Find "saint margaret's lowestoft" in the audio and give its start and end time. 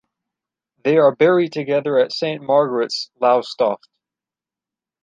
2.11-3.87